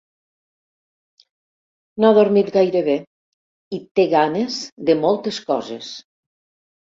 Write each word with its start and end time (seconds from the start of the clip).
No 2.03 2.07
ha 2.09 2.15
dormit 2.19 2.49
gaire 2.55 2.81
bé 2.87 2.95
i 3.79 3.79
té 3.99 4.05
ganes 4.15 4.57
de 4.91 4.95
moltes 5.03 5.41
coses. 5.51 5.93